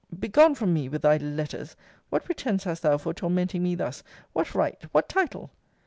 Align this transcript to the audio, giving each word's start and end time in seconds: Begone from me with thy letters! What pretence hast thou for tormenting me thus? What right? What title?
Begone 0.19 0.55
from 0.55 0.73
me 0.73 0.89
with 0.89 1.03
thy 1.03 1.17
letters! 1.17 1.75
What 2.09 2.25
pretence 2.25 2.63
hast 2.63 2.81
thou 2.81 2.97
for 2.97 3.13
tormenting 3.13 3.61
me 3.61 3.75
thus? 3.75 4.01
What 4.33 4.55
right? 4.55 4.83
What 4.91 5.07
title? 5.07 5.51